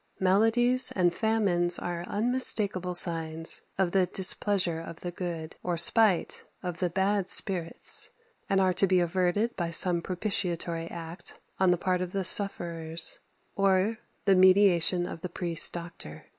[0.19, 6.79] Maladies and famines are unmistakeable signs of the displeasure of the good, or spite of
[6.79, 8.09] the bad spirits,
[8.49, 13.19] and are to be averted by some propitiatory act on the part of the sufferers,
[13.55, 16.25] or the mediation of the priest doctor.